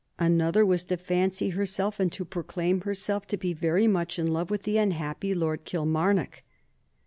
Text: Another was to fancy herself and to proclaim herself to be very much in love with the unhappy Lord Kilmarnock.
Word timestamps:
Another 0.17 0.65
was 0.65 0.83
to 0.85 0.97
fancy 0.97 1.49
herself 1.49 1.99
and 1.99 2.11
to 2.13 2.25
proclaim 2.25 2.81
herself 2.81 3.27
to 3.27 3.37
be 3.37 3.53
very 3.53 3.85
much 3.85 4.17
in 4.17 4.25
love 4.25 4.49
with 4.49 4.63
the 4.63 4.79
unhappy 4.79 5.35
Lord 5.35 5.63
Kilmarnock. 5.63 6.41